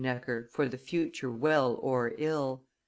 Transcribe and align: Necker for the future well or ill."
Necker 0.03 0.47
for 0.51 0.67
the 0.67 0.79
future 0.79 1.29
well 1.31 1.75
or 1.79 2.15
ill." 2.17 2.63